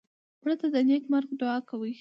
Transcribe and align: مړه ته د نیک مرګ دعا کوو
مړه 0.43 0.55
ته 0.61 0.67
د 0.73 0.75
نیک 0.87 1.03
مرګ 1.13 1.29
دعا 1.41 1.57
کوو 1.69 1.87